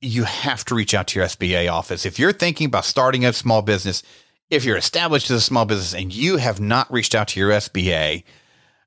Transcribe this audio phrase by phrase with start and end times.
[0.00, 2.06] you have to reach out to your SBA office.
[2.06, 4.02] If you're thinking about starting a small business,
[4.50, 7.50] if you're established as a small business and you have not reached out to your
[7.50, 8.22] SBA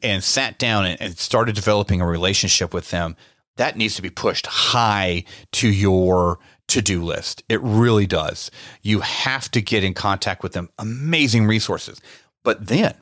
[0.02, 3.16] and sat down and, started developing a relationship with them,
[3.58, 7.44] that needs to be pushed high to your to do list.
[7.50, 8.50] It really does.
[8.82, 10.70] You have to get in contact with them.
[10.80, 12.00] Amazing resources.
[12.44, 12.96] But then,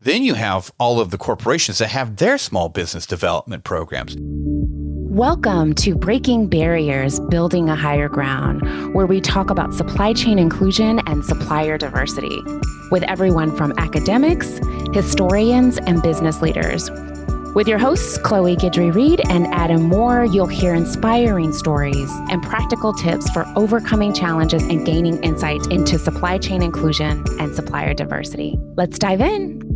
[0.00, 4.16] then you have all of the corporations that have their small business development programs.
[5.12, 11.00] Welcome to Breaking Barriers Building a Hire Ground, where we talk about supply chain inclusion
[11.06, 12.40] and supplier diversity
[12.90, 14.58] with everyone from academics,
[14.94, 16.90] historians, and business leaders.
[17.54, 22.94] With your hosts, Chloe Guidry Reed and Adam Moore, you'll hear inspiring stories and practical
[22.94, 28.58] tips for overcoming challenges and gaining insight into supply chain inclusion and supplier diversity.
[28.76, 29.71] Let's dive in.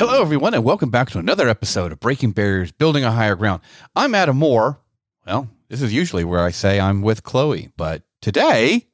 [0.00, 3.60] Hello, everyone, and welcome back to another episode of Breaking Barriers, Building a Hire Ground.
[3.94, 4.80] I'm Adam Moore.
[5.26, 8.86] Well, this is usually where I say I'm with Chloe, but today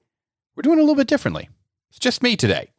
[0.57, 1.49] we're doing a little bit differently.
[1.91, 2.73] It's just me today.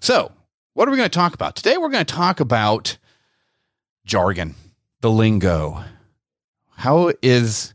[0.00, 0.32] So,
[0.72, 1.56] what are we going to talk about?
[1.56, 2.96] Today we're going to talk about
[4.06, 4.54] jargon,
[5.02, 5.84] the lingo.
[6.76, 7.74] How is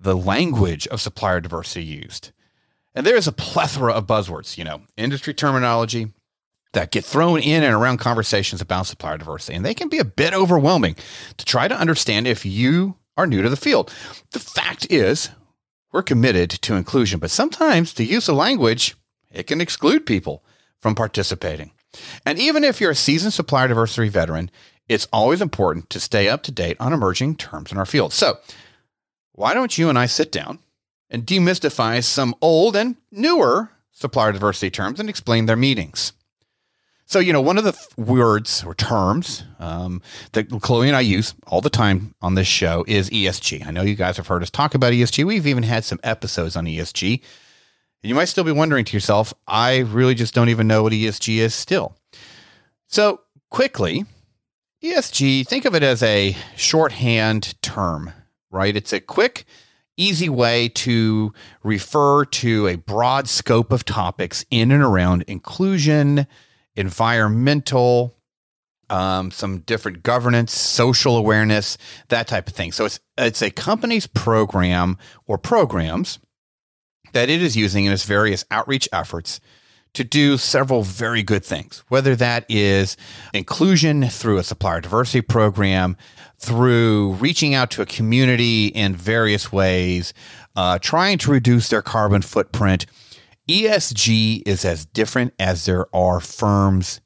[0.00, 2.32] the language of supplier diversity used?
[2.94, 6.13] And there is a plethora of buzzwords, you know, industry terminology,
[6.74, 9.56] that get thrown in and around conversations about supplier diversity.
[9.56, 10.96] And they can be a bit overwhelming
[11.36, 13.92] to try to understand if you are new to the field.
[14.32, 15.30] The fact is,
[15.92, 18.96] we're committed to inclusion, but sometimes the use of language,
[19.30, 20.44] it can exclude people
[20.80, 21.70] from participating.
[22.26, 24.50] And even if you're a seasoned supplier diversity veteran,
[24.88, 28.12] it's always important to stay up to date on emerging terms in our field.
[28.12, 28.38] So,
[29.32, 30.58] why don't you and I sit down
[31.08, 36.12] and demystify some old and newer supplier diversity terms and explain their meanings?
[37.06, 40.00] So, you know, one of the words or terms um,
[40.32, 43.66] that Chloe and I use all the time on this show is ESG.
[43.66, 45.24] I know you guys have heard us talk about ESG.
[45.24, 47.20] We've even had some episodes on ESG.
[48.02, 50.92] And you might still be wondering to yourself, I really just don't even know what
[50.92, 51.94] ESG is still.
[52.86, 54.04] So, quickly,
[54.82, 58.12] ESG, think of it as a shorthand term,
[58.50, 58.76] right?
[58.76, 59.44] It's a quick,
[59.96, 61.32] easy way to
[61.62, 66.26] refer to a broad scope of topics in and around inclusion
[66.76, 68.16] environmental,
[68.90, 72.72] um, some different governance, social awareness, that type of thing.
[72.72, 76.18] So it's it's a company's program or programs
[77.12, 79.40] that it is using in its various outreach efforts
[79.94, 82.96] to do several very good things, whether that is
[83.32, 85.96] inclusion through a supplier diversity program,
[86.38, 90.12] through reaching out to a community in various ways,
[90.56, 92.86] uh, trying to reduce their carbon footprint,
[93.48, 97.00] ESG is as different as there are firms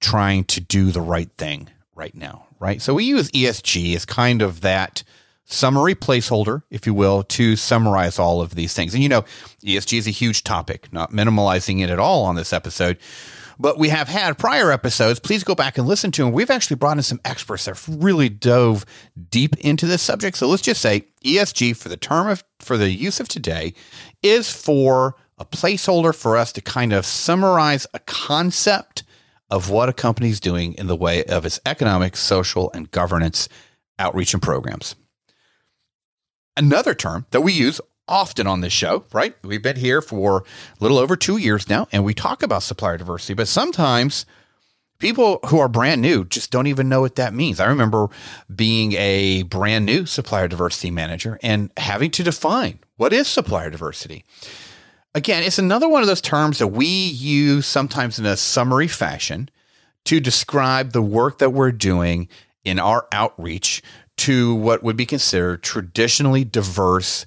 [0.00, 2.82] trying to do the right thing right now, right?
[2.82, 5.04] So we use ESG as kind of that
[5.44, 8.94] summary placeholder, if you will, to summarize all of these things.
[8.94, 9.24] And you know,
[9.64, 12.98] ESG is a huge topic, not minimalizing it at all on this episode.
[13.58, 15.20] But we have had prior episodes.
[15.20, 16.32] Please go back and listen to them.
[16.32, 18.84] We've actually brought in some experts that really dove
[19.30, 20.36] deep into this subject.
[20.36, 23.74] So let's just say ESG for the term of for the use of today
[24.22, 29.02] is for a placeholder for us to kind of summarize a concept
[29.50, 33.48] of what a company is doing in the way of its economic, social, and governance
[33.98, 34.94] outreach and programs.
[36.56, 39.34] Another term that we use often on this show, right?
[39.42, 40.44] We've been here for
[40.78, 44.26] a little over two years now, and we talk about supplier diversity, but sometimes
[45.00, 47.58] people who are brand new just don't even know what that means.
[47.58, 48.10] I remember
[48.54, 54.24] being a brand new supplier diversity manager and having to define what is supplier diversity
[55.14, 59.48] again, it's another one of those terms that we use sometimes in a summary fashion
[60.04, 62.28] to describe the work that we're doing
[62.64, 63.82] in our outreach
[64.16, 67.26] to what would be considered traditionally diverse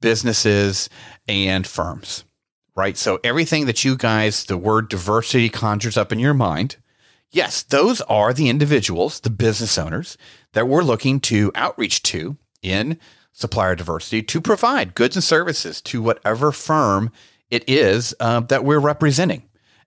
[0.00, 0.88] businesses
[1.28, 2.24] and firms,
[2.74, 2.96] right?
[2.96, 6.76] So everything that you guys, the word diversity conjures up in your mind,
[7.30, 10.18] yes, those are the individuals, the business owners
[10.52, 12.98] that we're looking to outreach to in
[13.32, 17.12] supplier diversity to provide goods and services to whatever firm
[17.50, 19.42] it is uh, that we're representing.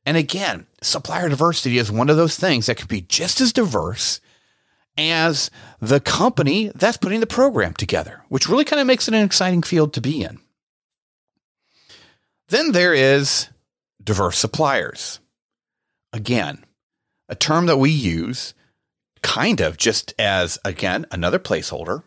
[0.06, 4.22] And again, supplier diversity is one of those things that can be just as diverse
[4.98, 9.24] as the company that's putting the program together, which really kind of makes it an
[9.24, 10.40] exciting field to be in.
[12.50, 13.50] Then there is
[14.04, 15.20] diverse suppliers.
[16.12, 16.66] Again,
[17.28, 18.54] a term that we use
[19.22, 22.04] kind of just as, again, another placeholder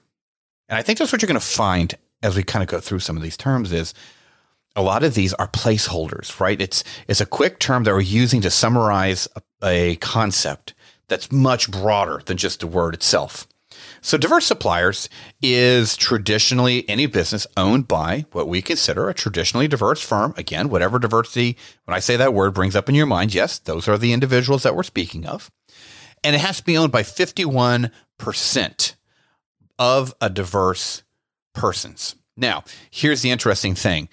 [0.72, 3.00] and I think that's what you're going to find as we kind of go through
[3.00, 3.92] some of these terms is
[4.74, 6.60] a lot of these are placeholders, right?
[6.60, 10.74] It's it's a quick term that we're using to summarize a, a concept
[11.08, 13.46] that's much broader than just the word itself.
[14.00, 15.08] So, diverse suppliers
[15.40, 20.34] is traditionally any business owned by what we consider a traditionally diverse firm.
[20.36, 23.88] Again, whatever diversity, when I say that word, brings up in your mind, yes, those
[23.88, 25.50] are the individuals that we're speaking of.
[26.24, 28.94] And it has to be owned by 51%
[29.78, 31.02] of a diverse
[31.52, 32.16] persons.
[32.36, 34.08] Now, here's the interesting thing,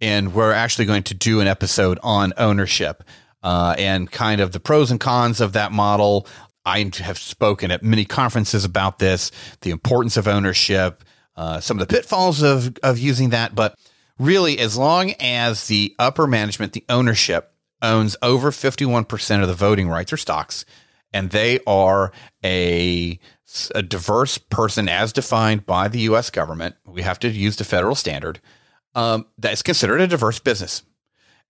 [0.00, 3.04] and we're actually going to do an episode on ownership
[3.42, 6.26] uh, and kind of the pros and cons of that model.
[6.64, 9.30] I have spoken at many conferences about this,
[9.62, 11.04] the importance of ownership,
[11.36, 13.54] uh, some of the pitfalls of, of using that.
[13.54, 13.76] But
[14.18, 17.52] really, as long as the upper management, the ownership,
[17.82, 20.64] owns over 51% of the voting rights or stocks,
[21.12, 22.12] and they are
[22.44, 23.18] a,
[23.74, 26.30] a diverse person as defined by the U.S.
[26.30, 28.40] government, we have to use the federal standard,
[28.94, 30.82] um, that is considered a diverse business.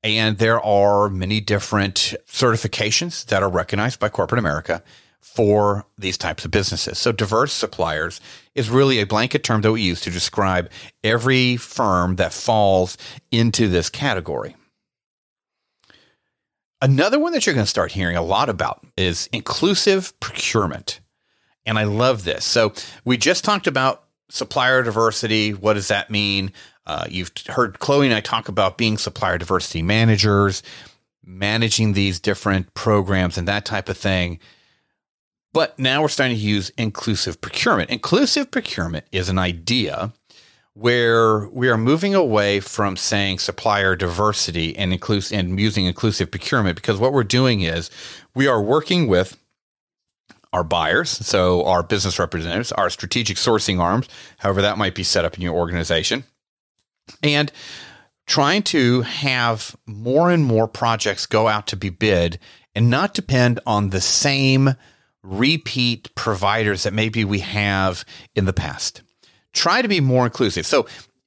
[0.03, 4.83] And there are many different certifications that are recognized by corporate America
[5.21, 6.99] for these types of businesses.
[6.99, 8.21] So diverse suppliers
[8.55, 10.71] is really a blanket term that we use to describe
[11.03, 12.97] every firm that falls
[13.31, 14.55] into this category.
[16.81, 21.01] Another one that you're going to start hearing a lot about is inclusive procurement.
[21.67, 22.45] And I love this.
[22.45, 22.73] So
[23.05, 25.53] we just talked about supplier diversity.
[25.53, 26.53] What does that mean?
[26.87, 30.63] Uh, you've heard Chloe and I talk about being supplier diversity managers,
[31.25, 34.39] managing these different programs and that type of thing.
[35.53, 37.91] But now we're starting to use inclusive procurement.
[37.91, 40.13] Inclusive procurement is an idea
[40.75, 46.77] where we are moving away from saying supplier diversity and inclusive and using inclusive procurement
[46.77, 47.91] because what we're doing is
[48.35, 49.37] we are working with
[50.53, 54.09] our buyers, so our business representatives, our strategic sourcing arms,
[54.39, 56.25] however that might be set up in your organization,
[57.23, 57.53] and
[58.27, 62.39] trying to have more and more projects go out to be bid
[62.75, 64.75] and not depend on the same
[65.23, 68.05] repeat providers that maybe we have
[68.35, 69.03] in the past.
[69.53, 70.67] Try to be more inclusive.
[70.67, 70.87] So,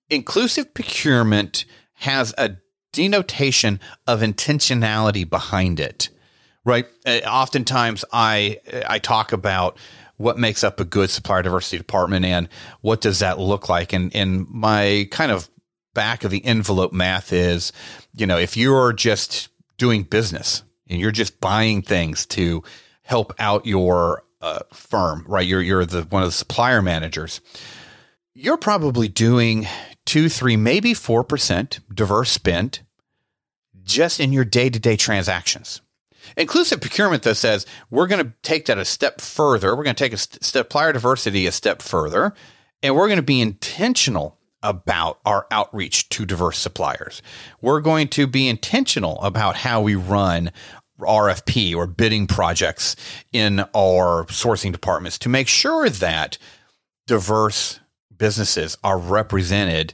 [0.10, 1.66] inclusive procurement
[1.96, 2.58] has a
[2.94, 6.10] denotation of intentionality behind it,
[6.66, 6.86] right?
[7.06, 9.78] Uh, oftentimes, I I talk about
[10.18, 12.48] what makes up a good supplier diversity department and
[12.82, 15.50] what does that look like, and and my kind of
[15.94, 17.74] back of the envelope math is,
[18.16, 22.64] you know, if you're just doing business and you're just buying things to
[23.04, 25.46] help out your uh, firm, right?
[25.46, 27.42] You're you're the one of the supplier managers.
[28.34, 29.68] You're probably doing
[30.06, 32.82] two, three, maybe four percent diverse spend
[33.84, 35.82] just in your day to day transactions.
[36.38, 39.76] Inclusive procurement, though, says we're going to take that a step further.
[39.76, 42.34] We're going to take a st- supplier diversity a step further,
[42.84, 47.22] and we're going to be intentional about our outreach to diverse suppliers.
[47.62, 50.52] We're going to be intentional about how we run
[51.00, 52.96] RFP or bidding projects
[53.32, 56.38] in our sourcing departments to make sure that
[57.08, 57.80] diverse
[58.16, 59.94] businesses are represented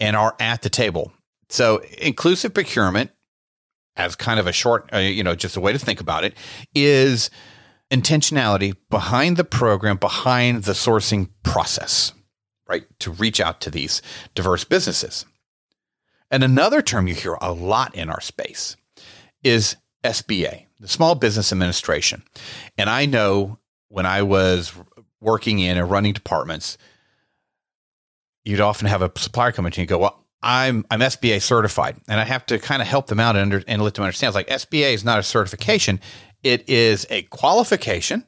[0.00, 1.12] and are at the table.
[1.48, 3.10] So, inclusive procurement,
[3.98, 6.34] as kind of a short, uh, you know, just a way to think about it,
[6.74, 7.30] is
[7.90, 12.12] intentionality behind the program, behind the sourcing process
[12.68, 12.84] right?
[13.00, 14.02] To reach out to these
[14.34, 15.24] diverse businesses.
[16.30, 18.76] And another term you hear a lot in our space
[19.42, 22.22] is SBA, the Small Business Administration.
[22.76, 23.58] And I know
[23.88, 24.74] when I was
[25.20, 26.76] working in and running departments,
[28.44, 31.96] you'd often have a supplier come in and you go, Well, I'm I'm SBA certified.
[32.08, 34.28] And I have to kind of help them out and, under, and let them understand.
[34.28, 36.00] It's like SBA is not a certification,
[36.42, 38.24] it is a qualification,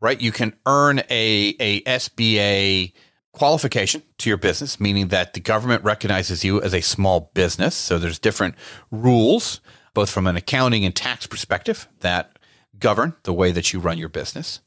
[0.00, 0.20] right?
[0.20, 2.92] You can earn a, a SBA
[3.32, 7.74] qualification to your business, meaning that the government recognizes you as a small business.
[7.74, 8.54] So there's different
[8.90, 9.60] rules,
[9.94, 12.38] both from an accounting and tax perspective, that
[12.78, 14.60] govern the way that you run your business.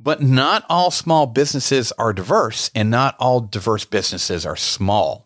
[0.00, 5.23] But not all small businesses are diverse, and not all diverse businesses are small.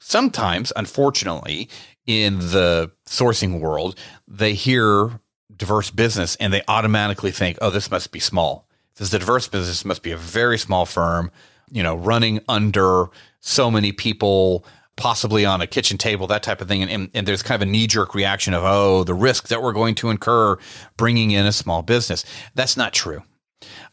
[0.00, 1.68] Sometimes, unfortunately,
[2.06, 5.20] in the sourcing world, they hear
[5.54, 8.66] diverse business and they automatically think, oh, this must be small.
[8.96, 11.30] This is a diverse business, must be a very small firm
[11.70, 13.06] you know, running under
[13.40, 14.64] so many people,
[14.96, 16.82] possibly on a kitchen table, that type of thing.
[16.82, 19.62] And, and, and there's kind of a knee jerk reaction of, oh, the risk that
[19.62, 20.58] we're going to incur
[20.96, 22.24] bringing in a small business.
[22.54, 23.22] That's not true.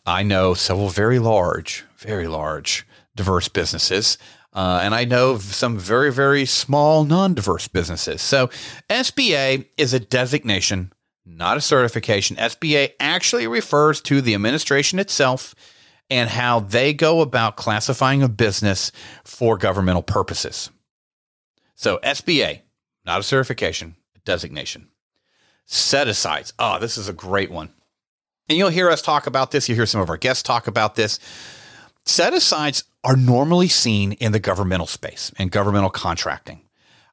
[0.05, 4.17] I know several very large, very large, diverse businesses.
[4.57, 8.23] Uh, and I know some very, very small, non diverse businesses.
[8.23, 8.47] So
[8.89, 10.91] SBA is a designation,
[11.23, 12.37] not a certification.
[12.37, 15.53] SBA actually refers to the administration itself
[16.09, 18.91] and how they go about classifying a business
[19.23, 20.71] for governmental purposes.
[21.75, 22.61] So, SBA,
[23.05, 23.95] not a certification,
[24.25, 24.87] designation.
[25.65, 26.53] Set asides.
[26.57, 27.73] Oh, this is a great one.
[28.49, 29.69] And you'll hear us talk about this.
[29.69, 31.19] You hear some of our guests talk about this.
[32.07, 36.61] Set asides are normally seen in the governmental space and governmental contracting.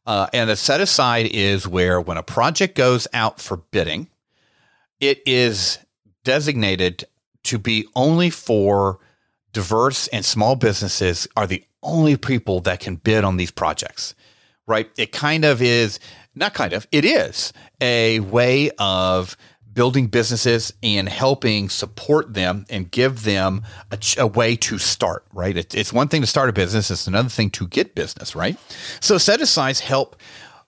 [0.06, 4.08] Uh, and a set aside is where when a project goes out for bidding,
[5.00, 5.78] it is
[6.22, 7.04] designated
[7.44, 8.98] to be only for
[9.52, 14.14] diverse and small businesses are the only people that can bid on these projects,
[14.66, 14.90] right?
[14.96, 15.98] It kind of is,
[16.34, 19.36] not kind of, it is a way of
[19.74, 25.56] building businesses and helping support them and give them a, a way to start, right?
[25.56, 28.56] It, it's one thing to start a business, it's another thing to get business, right?
[29.00, 30.16] So set asides help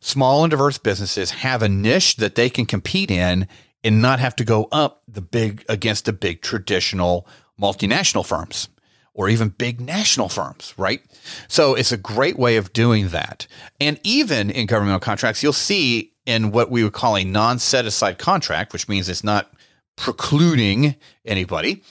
[0.00, 3.48] small and diverse businesses have a niche that they can compete in
[3.82, 7.26] and not have to go up the big against the big traditional
[7.60, 8.68] multinational firms
[9.14, 11.00] or even big national firms, right?
[11.48, 13.46] So it's a great way of doing that.
[13.80, 17.86] And even in governmental contracts, you'll see in what we would call a non set
[17.86, 19.50] aside contract, which means it's not
[19.96, 21.82] precluding anybody,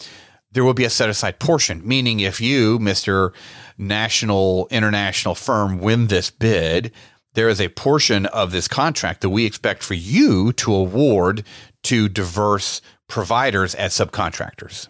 [0.52, 3.34] there will be a set aside portion, meaning if you, Mr.
[3.78, 6.92] National International Firm, win this bid,
[7.34, 11.44] there is a portion of this contract that we expect for you to award
[11.84, 14.88] to diverse providers as subcontractors.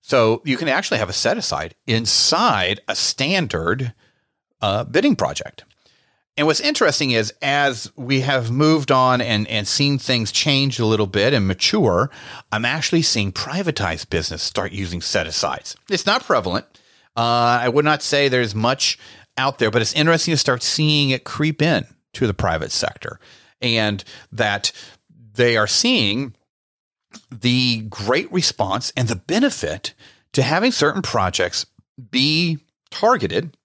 [0.00, 3.92] So you can actually have a set aside inside a standard
[4.62, 5.64] uh, bidding project.
[6.36, 10.84] And what's interesting is as we have moved on and, and seen things change a
[10.84, 12.10] little bit and mature,
[12.52, 15.76] I'm actually seeing privatized business start using set asides.
[15.88, 16.66] It's not prevalent.
[17.16, 18.98] Uh, I would not say there's much
[19.38, 23.18] out there, but it's interesting to start seeing it creep in to the private sector
[23.62, 24.72] and that
[25.34, 26.34] they are seeing
[27.30, 29.94] the great response and the benefit
[30.32, 31.64] to having certain projects
[32.10, 32.58] be
[32.90, 33.55] targeted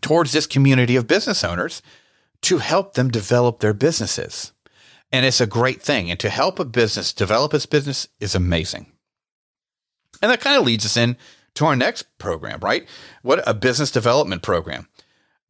[0.00, 1.82] towards this community of business owners
[2.42, 4.52] to help them develop their businesses.
[5.10, 6.10] And it's a great thing.
[6.10, 8.92] And to help a business develop its business is amazing.
[10.20, 11.16] And that kind of leads us in
[11.54, 12.86] to our next program, right?
[13.22, 14.88] What a business development program.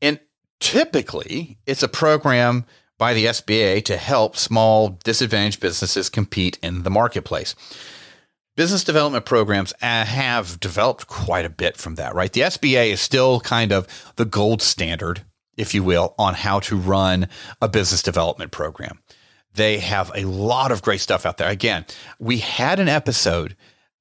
[0.02, 0.20] And
[0.60, 2.64] typically, it's a program
[2.98, 7.54] by the SBA to help small disadvantaged businesses compete in the marketplace.
[8.56, 12.32] Business development programs uh, have developed quite a bit from that, right?
[12.32, 15.22] The SBA is still kind of the gold standard,
[15.56, 17.28] if you will, on how to run
[17.60, 19.00] a business development program.
[19.54, 21.48] They have a lot of great stuff out there.
[21.48, 21.84] Again,
[22.20, 23.56] we had an episode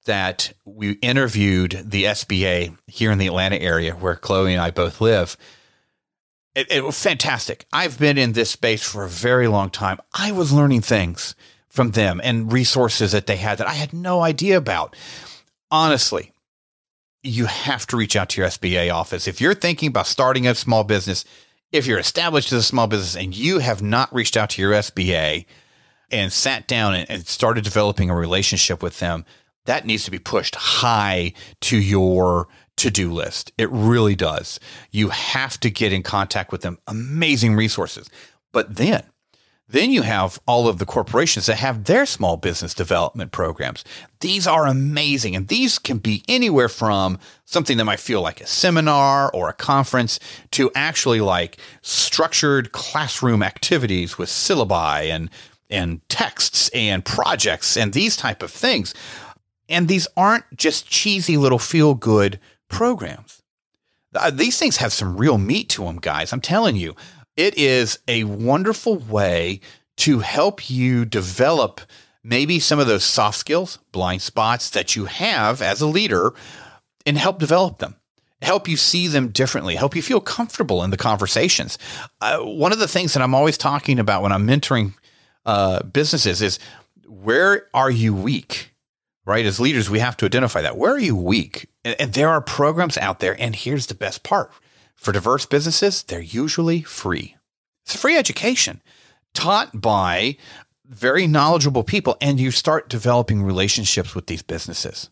[0.05, 5.01] that we interviewed the SBA here in the Atlanta area where Chloe and I both
[5.01, 5.35] live.
[6.53, 7.65] It, it, was fantastic.
[7.73, 9.99] I've been in this space for a very long time.
[10.13, 11.33] I was learning things
[11.73, 14.95] from them and resources that they had that I had no idea about.
[15.71, 16.31] Honestly,
[17.23, 19.27] you have to reach out to your SBA office.
[19.27, 21.25] If you're thinking about starting a small business,
[21.71, 24.73] if you're established as a small business and you have not reached out to your
[24.73, 25.45] SBA
[26.11, 29.25] and sat down and, started developing a relationship with them,
[29.65, 33.51] that needs to be pushed high to your to do list.
[33.57, 34.59] It really does.
[34.91, 36.77] You have to get in contact with them.
[36.85, 38.11] Amazing resources.
[38.51, 39.03] But then
[39.73, 43.83] then you have all of the corporations that have their small business development programs.
[44.19, 45.35] These are amazing.
[45.35, 49.53] And these can be anywhere from something that might feel like a seminar or a
[49.53, 50.19] conference
[50.51, 55.31] to actually like structured classroom activities with syllabi and,
[55.71, 58.93] and texts and projects and these type of things.
[59.67, 62.39] And these aren't just cheesy little feel good
[62.69, 63.41] programs.
[64.13, 66.31] Uh, these things have some real meat to them, guys.
[66.31, 66.95] I'm telling you.
[67.35, 69.59] It is a wonderful way
[69.97, 71.81] to help you develop
[72.23, 76.33] maybe some of those soft skills, blind spots that you have as a leader
[77.05, 77.95] and help develop them.
[78.41, 81.77] Help you see them differently, help you feel comfortable in the conversations.
[82.19, 84.93] Uh, one of the things that I'm always talking about when I'm mentoring
[85.45, 86.59] uh, businesses is
[87.07, 88.71] where are you weak?
[89.25, 89.45] Right?
[89.45, 90.75] As leaders, we have to identify that.
[90.75, 91.69] Where are you weak?
[91.83, 93.39] and, and there are programs out there.
[93.39, 94.51] And here's the best part
[94.95, 97.35] for diverse businesses, they're usually free.
[97.85, 98.81] It's a free education
[99.33, 100.37] taught by
[100.85, 105.09] very knowledgeable people, and you start developing relationships with these businesses.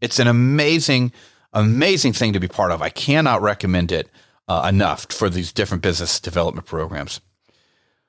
[0.00, 1.12] It's an amazing,
[1.52, 2.82] amazing thing to be part of.
[2.82, 4.10] I cannot recommend it
[4.48, 7.20] uh, enough for these different business development programs.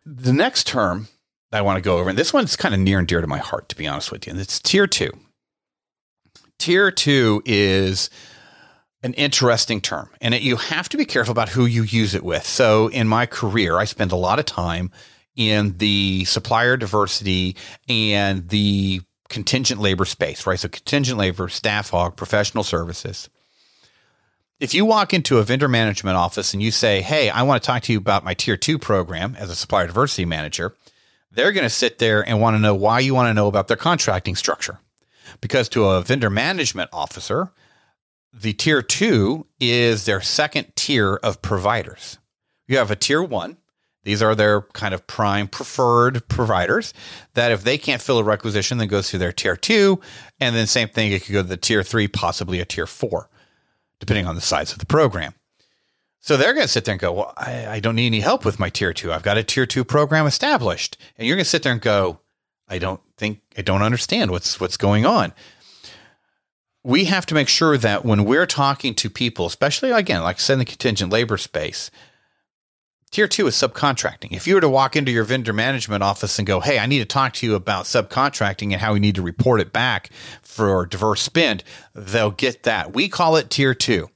[0.05, 1.07] The next term
[1.51, 3.37] I want to go over, and this one's kind of near and dear to my
[3.37, 5.11] heart, to be honest with you, and it's tier two.
[6.59, 8.09] Tier two is
[9.03, 12.23] an interesting term, and it, you have to be careful about who you use it
[12.23, 12.45] with.
[12.47, 14.91] So, in my career, I spend a lot of time
[15.35, 17.57] in the supplier diversity
[17.89, 20.59] and the contingent labor space, right?
[20.59, 23.29] So, contingent labor, staff aug, professional services.
[24.59, 27.67] If you walk into a vendor management office and you say, Hey, I want to
[27.67, 30.73] talk to you about my tier two program as a supplier diversity manager,
[31.29, 33.67] they're going to sit there and want to know why you want to know about
[33.67, 34.79] their contracting structure.
[35.41, 37.51] because to a vendor management officer,
[38.33, 42.17] the tier two is their second tier of providers.
[42.67, 43.57] You have a tier one.
[44.03, 46.93] These are their kind of prime preferred providers
[47.35, 50.01] that if they can't fill a requisition, then goes to their tier two.
[50.41, 53.29] And then same thing, it could go to the tier three, possibly a tier four,
[53.99, 55.35] depending on the size of the program.
[56.19, 58.45] So they're going to sit there and go, well, I, I don't need any help
[58.45, 59.13] with my tier two.
[59.13, 60.97] I've got a tier two program established.
[61.17, 62.19] And you're going to sit there and go,
[62.67, 65.33] I don't think, I don't understand what's, what's going on
[66.83, 70.39] we have to make sure that when we're talking to people, especially again, like I
[70.39, 71.89] said in the contingent labor space,
[73.11, 74.33] tier two is subcontracting.
[74.33, 76.99] If you were to walk into your vendor management office and go, Hey, I need
[76.99, 80.09] to talk to you about subcontracting and how we need to report it back
[80.41, 81.63] for diverse spend,
[81.95, 82.93] they'll get that.
[82.93, 84.09] We call it tier two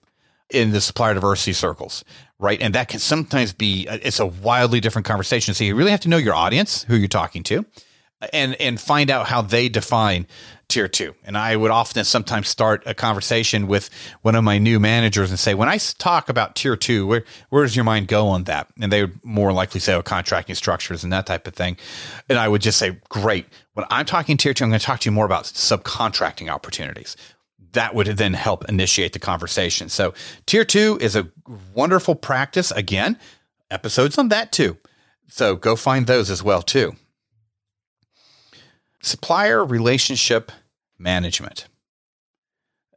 [0.49, 2.03] in the supplier diversity circles,
[2.39, 2.61] right?
[2.61, 5.53] And that can sometimes be, it's a wildly different conversation.
[5.53, 7.65] So you really have to know your audience, who you're talking to
[8.33, 10.27] and and find out how they define
[10.69, 11.15] tier two.
[11.23, 13.89] And I would often sometimes start a conversation with
[14.21, 17.63] one of my new managers and say, when I talk about tier two, where, where
[17.63, 18.67] does your mind go on that?
[18.81, 21.77] And they would more likely say, oh, contracting structures and that type of thing.
[22.27, 23.45] And I would just say, great.
[23.73, 27.15] When I'm talking tier two, I'm going to talk to you more about subcontracting opportunities.
[27.71, 29.87] That would then help initiate the conversation.
[29.87, 30.13] So
[30.45, 31.29] tier two is a
[31.73, 32.71] wonderful practice.
[32.71, 33.17] Again,
[33.71, 34.77] episodes on that too.
[35.29, 36.95] So go find those as well too.
[39.01, 40.51] Supplier Relationship
[40.97, 41.67] Management,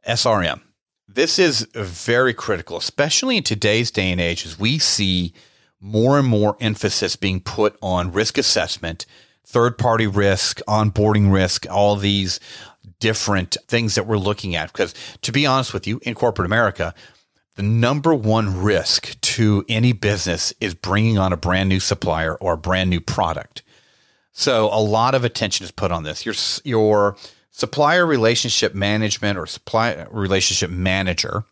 [0.07, 0.61] SRM.
[1.07, 5.33] This is very critical, especially in today's day and age, as we see
[5.79, 9.05] more and more emphasis being put on risk assessment,
[9.45, 12.39] third party risk, onboarding risk, all these
[12.99, 14.71] different things that we're looking at.
[14.71, 16.95] Because to be honest with you, in corporate America,
[17.55, 22.53] the number one risk to any business is bringing on a brand new supplier or
[22.53, 23.61] a brand new product.
[24.31, 26.25] So a lot of attention is put on this.
[26.25, 27.17] Your your
[27.51, 31.43] supplier relationship management or supply relationship manager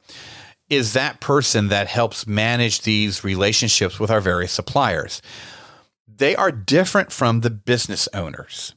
[0.69, 5.21] is that person that helps manage these relationships with our various suppliers.
[6.07, 8.75] They are different from the business owners.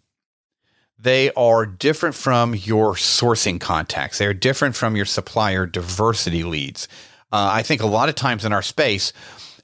[0.98, 4.18] They are different from your sourcing contacts.
[4.18, 6.86] They are different from your supplier diversity leads.
[7.32, 9.12] Uh, I think a lot of times in our space,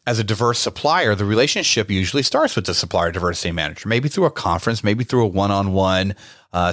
[0.08, 4.24] as a diverse supplier, the relationship usually starts with the supplier diversity manager, maybe through
[4.24, 6.14] a conference, maybe through a one on one,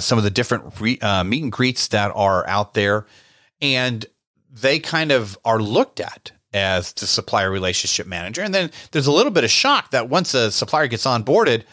[0.00, 3.04] some of the different re, uh, meet and greets that are out there.
[3.60, 4.06] And
[4.50, 8.40] they kind of are looked at as the supplier relationship manager.
[8.40, 11.64] And then there's a little bit of shock that once a supplier gets onboarded,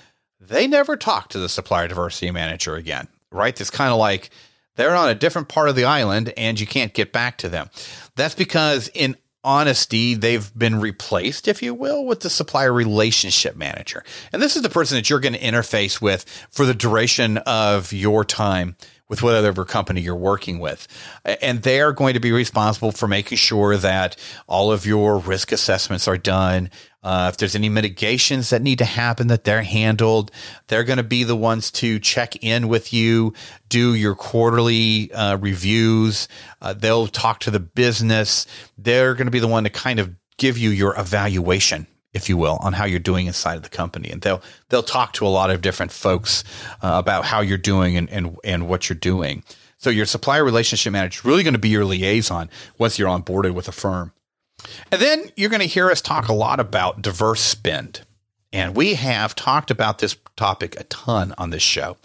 [0.42, 3.60] they never talk to the supplier diversity manager again, right?
[3.62, 4.32] It's kind of like
[4.76, 7.70] they're on a different part of the island and you can't get back to them.
[8.18, 14.04] That's because in honesty, they've been replaced, if you will, with the supplier relationship manager.
[14.32, 17.92] And this is the person that you're going to interface with for the duration of
[17.92, 18.76] your time
[19.10, 20.88] with whatever company you're working with.
[21.24, 24.16] And they are going to be responsible for making sure that
[24.48, 26.72] all of your risk assessments are done.
[27.04, 30.32] Uh, if there's any mitigations that need to happen, that they're handled.
[30.68, 33.34] They're going to be the ones to check in with you,
[33.70, 36.28] do your quarterly uh, reviews.
[36.62, 38.46] Uh, they'll talk to the business.
[38.78, 42.38] They're going to be the one to kind of give you your evaluation if you
[42.38, 44.10] will, on how you're doing inside of the company.
[44.10, 46.44] And they'll they'll talk to a lot of different folks
[46.82, 49.44] uh, about how you're doing and, and and what you're doing.
[49.78, 53.54] So your supplier relationship manager is really going to be your liaison once you're onboarded
[53.54, 54.14] with a firm.
[54.92, 58.02] And then you're going to hear us talk a lot about diverse spend.
[58.52, 61.98] And we have talked about this topic a ton on this show.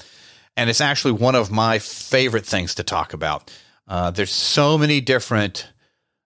[0.56, 3.52] And it's actually one of my favorite things to talk about.
[3.86, 5.68] Uh, there's so many different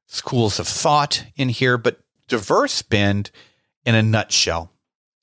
[0.07, 3.31] schools of thought in here, but diverse spend
[3.85, 4.71] in a nutshell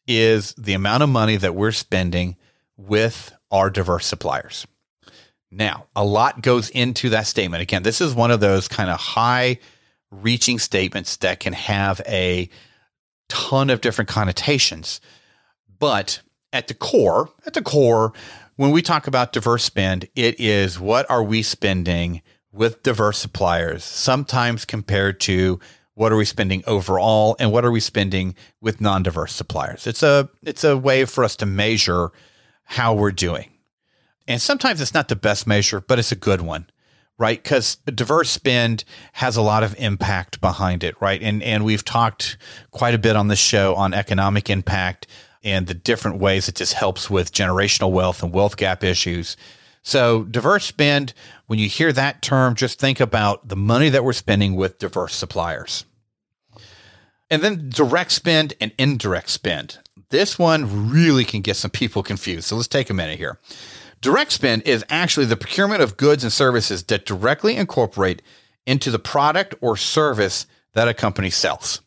[0.07, 2.35] is the amount of money that we're spending
[2.77, 4.65] with our diverse suppliers.
[5.51, 7.61] Now, a lot goes into that statement.
[7.61, 9.59] Again, this is one of those kind of high
[10.11, 12.49] reaching statements that can have a
[13.27, 14.99] ton of different connotations.
[15.79, 18.13] But at the core, at the core,
[18.55, 23.83] when we talk about diverse spend, it is what are we spending with diverse suppliers,
[23.83, 25.59] sometimes compared to
[25.93, 29.85] what are we spending overall and what are we spending with non-diverse suppliers.
[29.85, 32.11] It's a it's a way for us to measure
[32.63, 33.49] how we're doing.
[34.27, 36.67] And sometimes it's not the best measure but it's a good one
[37.19, 41.85] right because diverse spend has a lot of impact behind it right and and we've
[41.85, 42.37] talked
[42.71, 45.05] quite a bit on this show on economic impact
[45.43, 49.37] and the different ways it just helps with generational wealth and wealth gap issues
[49.83, 51.13] so diverse spend
[51.45, 55.13] when you hear that term just think about the money that we're spending with diverse
[55.13, 55.85] suppliers
[57.29, 59.79] and then direct spend and indirect spend.
[60.09, 62.47] This one really can get some people confused.
[62.47, 63.39] So let's take a minute here.
[64.01, 68.21] Direct spend is actually the procurement of goods and services that directly incorporate
[68.65, 71.81] into the product or service that a company sells.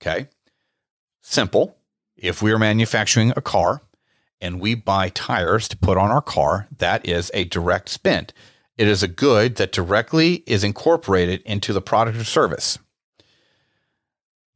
[0.00, 0.28] Okay.
[1.20, 1.76] Simple.
[2.16, 3.82] If we are manufacturing a car
[4.40, 8.32] and we buy tires to put on our car, that is a direct spend.
[8.76, 12.78] It is a good that directly is incorporated into the product or service.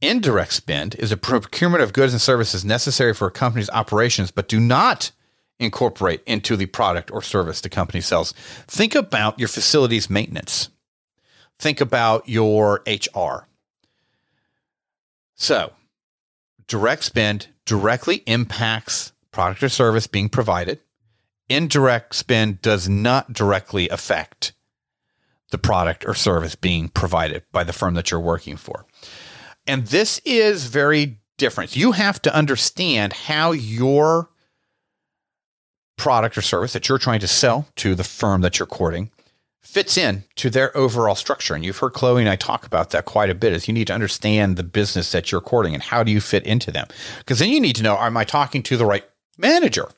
[0.01, 4.49] Indirect spend is a procurement of goods and services necessary for a company's operations, but
[4.49, 5.13] do not
[5.59, 8.33] incorporate into the product or service the company sells.
[8.67, 10.71] Think about your facilities maintenance.
[11.59, 13.49] Think about your HR.
[15.35, 15.73] So,
[16.67, 20.81] direct spend directly impacts product or service being provided.
[21.49, 24.53] Indirect spend does not directly affect
[25.51, 28.87] the product or service being provided by the firm that you're working for.
[29.67, 31.77] And this is very different.
[31.77, 34.31] You have to understand how your
[35.97, 39.11] product or service that you're trying to sell to the firm that you're courting
[39.77, 41.55] fits in to their overall structure.
[41.55, 43.89] And you've heard Chloe and I talk about that quite a bit is you need
[43.89, 46.87] to understand the business that you're courting and how do you fit into them?
[47.19, 49.05] Because then you need to know, am I talking to the right
[49.37, 49.89] manager?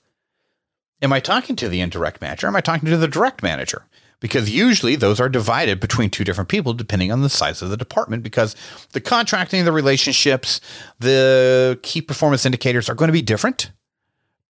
[1.00, 2.48] Am I talking to the indirect manager?
[2.48, 3.84] Am I talking to the direct manager?
[4.20, 7.76] Because usually those are divided between two different people depending on the size of the
[7.76, 8.56] department because
[8.94, 10.60] the contracting, the relationships,
[10.98, 13.70] the key performance indicators are going to be different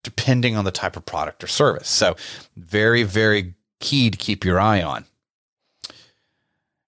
[0.08, 1.89] depending on the type of product or service.
[1.89, 2.15] So,
[2.56, 5.04] very, very key to keep your eye on.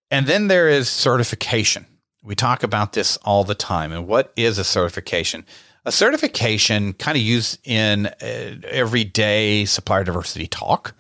[0.10, 1.86] And then there is certification.
[2.24, 3.92] We talk about this all the time.
[3.92, 5.46] And what is a certification?
[5.84, 10.96] A certification, kind of used in uh, everyday supplier diversity talk,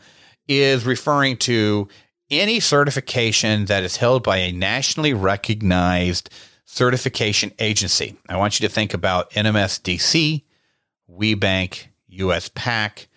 [0.50, 1.88] is referring to
[2.30, 6.30] any certification that is held by a nationally recognized
[6.66, 8.18] certification agency.
[8.28, 10.44] I want you to think about NMSDC,
[11.10, 11.86] WBENC,
[12.20, 13.08] US PAC,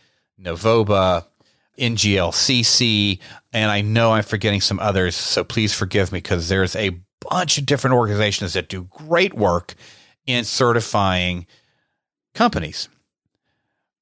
[0.41, 1.27] NAVOBA,
[1.79, 3.19] NGLCC,
[3.53, 7.59] and I know I'm forgetting some others, so please forgive me because there's a bunch
[7.59, 9.75] of different organizations that do great work
[10.27, 11.47] in certifying
[12.35, 12.89] companies.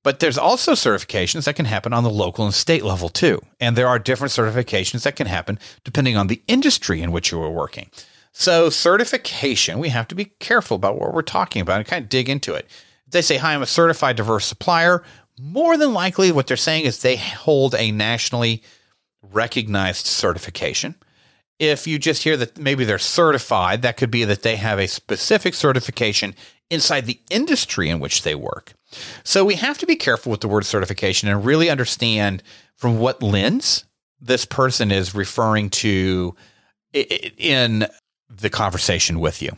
[0.03, 3.41] But there's also certifications that can happen on the local and state level too.
[3.61, 7.43] And there are different certifications that can happen depending on the industry in which you
[7.43, 7.91] are working.
[8.33, 12.09] So, certification, we have to be careful about what we're talking about and kind of
[12.09, 12.71] dig into it.
[13.11, 15.03] They say, Hi, I'm a certified diverse supplier,
[15.41, 18.63] more than likely what they're saying is they hold a nationally
[19.23, 20.95] recognized certification.
[21.59, 24.87] If you just hear that maybe they're certified, that could be that they have a
[24.87, 26.35] specific certification
[26.71, 28.73] inside the industry in which they work.
[29.25, 32.43] So we have to be careful with the word certification and really understand
[32.77, 33.85] from what lens
[34.21, 36.35] this person is referring to
[36.93, 37.87] in
[38.29, 39.57] the conversation with you.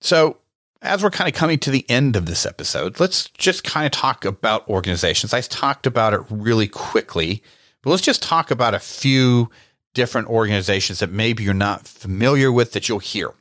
[0.00, 0.38] So,
[0.82, 3.92] as we're kind of coming to the end of this episode, let's just kind of
[3.92, 5.32] talk about organizations.
[5.32, 7.42] I talked about it really quickly,
[7.82, 9.50] but let's just talk about a few
[9.94, 13.32] different organizations that maybe you're not familiar with that you'll hear.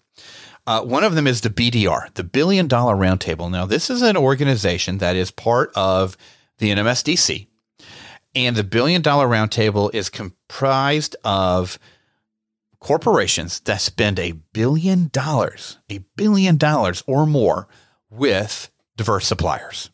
[0.67, 3.51] Uh, one of them is the BDR, the Billion Dollar Roundtable.
[3.51, 6.17] Now, this is an organization that is part of
[6.57, 7.47] the NMSDC,
[8.33, 11.77] and the Billion Dollar Roundtable is comprised of
[12.79, 17.67] corporations that spend a billion dollars, a billion dollars or more
[18.09, 19.89] with diverse suppliers.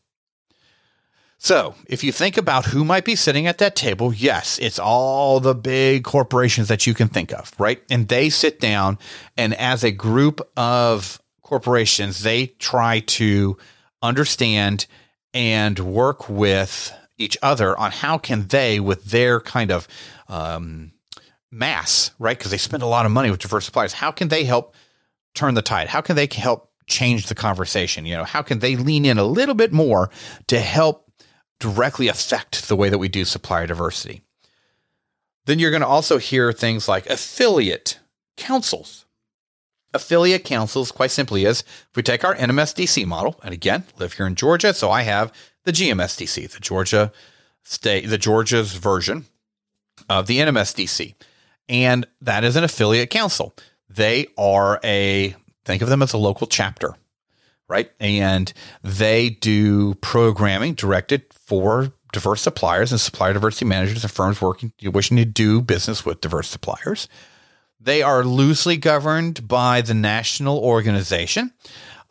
[1.43, 5.39] So, if you think about who might be sitting at that table, yes, it's all
[5.39, 7.81] the big corporations that you can think of, right?
[7.89, 8.99] And they sit down
[9.35, 13.57] and as a group of corporations, they try to
[14.03, 14.85] understand
[15.33, 19.87] and work with each other on how can they with their kind of
[20.27, 20.91] um,
[21.51, 22.37] mass, right?
[22.37, 23.93] Because they spend a lot of money with diverse suppliers.
[23.93, 24.75] How can they help
[25.33, 25.89] turn the tide?
[25.89, 28.05] How can they help change the conversation?
[28.05, 30.09] You know, how can they lean in a little bit more
[30.47, 31.11] to help
[31.61, 34.21] directly affect the way that we do supplier diversity.
[35.45, 37.99] Then you're going to also hear things like affiliate
[38.35, 39.05] councils.
[39.93, 44.25] Affiliate councils, quite simply, is if we take our NMSDC model, and again, live here
[44.25, 45.31] in Georgia, so I have
[45.63, 47.11] the GMSDC, the Georgia
[47.63, 49.25] state, the Georgia's version
[50.09, 51.15] of the NMSDC,
[51.71, 53.55] and that is an affiliate council.
[53.89, 56.95] They are a think of them as a local chapter
[57.71, 57.89] right?
[58.01, 58.51] And
[58.83, 65.15] they do programming directed for diverse suppliers and supplier diversity managers and firms working wishing
[65.15, 67.07] to do business with diverse suppliers.
[67.79, 71.53] They are loosely governed by the national organization,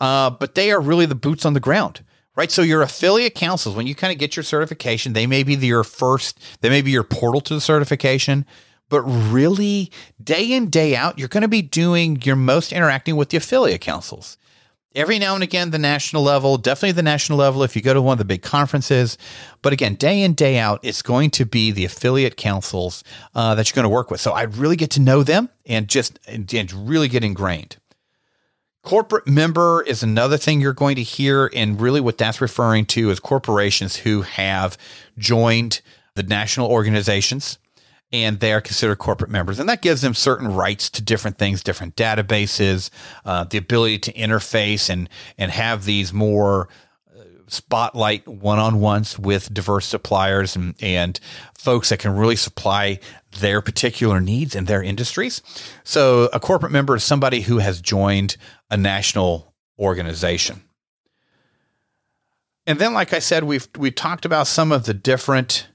[0.00, 2.02] uh, but they are really the boots on the ground,
[2.34, 2.50] right?
[2.50, 5.84] So your affiliate councils, when you kind of get your certification, they may be your
[5.84, 8.46] first, they may be your portal to the certification,
[8.90, 9.90] but really
[10.22, 13.80] day in day out, you're going to be doing your most interacting with the affiliate
[13.80, 14.36] councils.
[14.92, 18.02] Every now and again the national level definitely the national level if you go to
[18.02, 19.16] one of the big conferences.
[19.62, 23.04] But again day in day out it's going to be the affiliate councils
[23.36, 24.20] uh, that you're going to work with.
[24.20, 27.76] So i really get to know them and just and, and really get ingrained.
[28.82, 33.10] Corporate member is another thing you're going to hear and really what that's referring to
[33.10, 34.76] is corporations who have
[35.16, 35.82] joined
[36.16, 37.59] the national organizations
[38.12, 39.60] and they are considered corporate members.
[39.60, 42.90] And that gives them certain rights to different things, different databases,
[43.24, 46.68] uh, the ability to interface and, and have these more
[47.16, 51.20] uh, spotlight one-on-ones with diverse suppliers and, and
[51.54, 52.98] folks that can really supply
[53.38, 55.40] their particular needs in their industries.
[55.84, 58.36] So a corporate member is somebody who has joined
[58.70, 60.62] a national organization.
[62.66, 65.68] And then, like I said, we've we talked about some of the different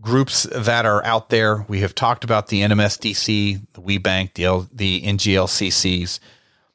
[0.00, 1.64] groups that are out there.
[1.68, 6.20] We have talked about the NMSDC, the WBENC, the, L, the NGLCCs,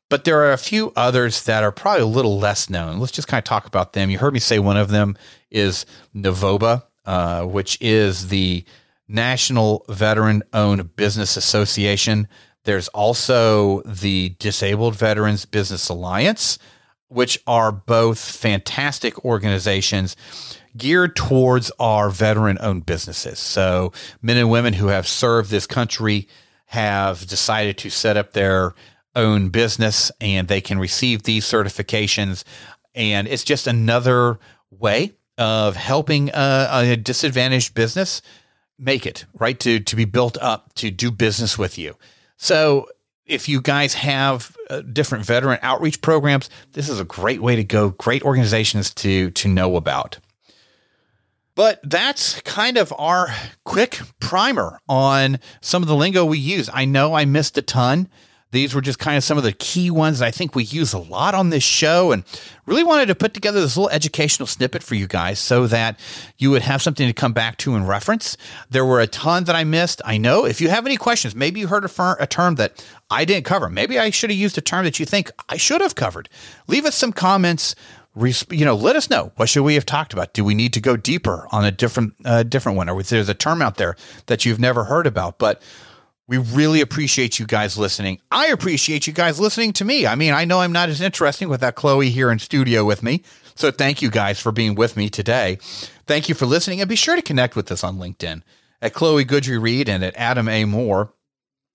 [0.09, 2.99] but there are a few others that are probably a little less known.
[2.99, 4.09] Let's just kind of talk about them.
[4.09, 5.17] You heard me say one of them
[5.49, 5.85] is
[6.15, 8.63] NAVOBA, uh, which is the
[9.07, 12.27] National Veteran Owned Business Association.
[12.63, 16.59] There's also the Disabled Veterans Business Alliance,
[17.07, 20.15] which are both fantastic organizations
[20.77, 23.39] geared towards our veteran owned businesses.
[23.39, 26.27] So, men and women who have served this country
[26.67, 28.73] have decided to set up their
[29.15, 32.43] own business and they can receive these certifications.
[32.93, 38.21] And it's just another way of helping a, a disadvantaged business
[38.77, 39.59] make it, right?
[39.61, 41.95] To, to be built up, to do business with you.
[42.37, 42.87] So,
[43.25, 47.63] if you guys have uh, different veteran outreach programs, this is a great way to
[47.63, 47.89] go.
[47.89, 50.19] Great organizations to to know about.
[51.55, 53.29] But that's kind of our
[53.63, 56.69] quick primer on some of the lingo we use.
[56.73, 58.09] I know I missed a ton.
[58.51, 60.97] These were just kind of some of the key ones I think we use a
[60.97, 62.23] lot on this show and
[62.65, 65.99] really wanted to put together this little educational snippet for you guys so that
[66.37, 68.37] you would have something to come back to and reference.
[68.69, 70.01] There were a ton that I missed.
[70.05, 72.81] I know if you have any questions, maybe you heard a, fir- a term that
[73.09, 73.69] I didn't cover.
[73.69, 76.29] Maybe I should have used a term that you think I should have covered.
[76.67, 77.75] Leave us some comments
[78.49, 80.33] you know, let us know what should we have talked about.
[80.33, 83.29] Do we need to go deeper on a different uh, different one, or is there's
[83.29, 83.95] a term out there
[84.27, 85.37] that you've never heard about?
[85.37, 85.61] But
[86.27, 88.19] we really appreciate you guys listening.
[88.31, 90.07] I appreciate you guys listening to me.
[90.07, 93.21] I mean, I know I'm not as interesting without Chloe here in studio with me.
[93.53, 95.59] So thank you guys for being with me today.
[96.07, 98.41] Thank you for listening, and be sure to connect with us on LinkedIn
[98.81, 100.65] at Chloe Guidry Reed and at Adam A.
[100.65, 101.13] Moore.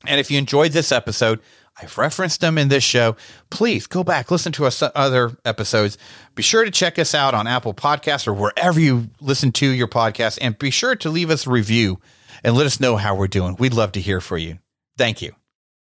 [0.07, 1.41] And if you enjoyed this episode,
[1.81, 3.17] I've referenced them in this show.
[3.51, 5.97] Please go back, listen to us other episodes.
[6.35, 9.89] Be sure to check us out on Apple Podcasts or wherever you listen to your
[9.89, 12.01] podcast, and be sure to leave us a review
[12.45, 13.57] and let us know how we're doing.
[13.59, 14.59] We'd love to hear from you.
[14.97, 15.40] Thank you.